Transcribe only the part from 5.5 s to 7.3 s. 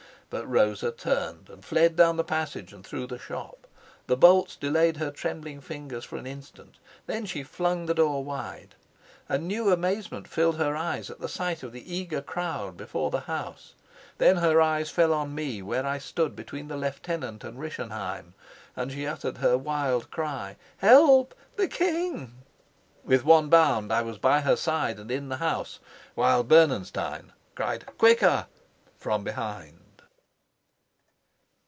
fingers for an instant. Then